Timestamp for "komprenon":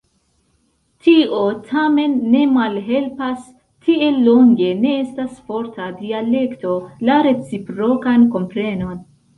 8.39-9.03